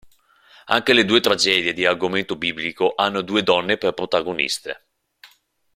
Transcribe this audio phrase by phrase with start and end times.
[0.65, 4.87] Anche le due tragedie di argomento biblico hanno due donne per protagoniste.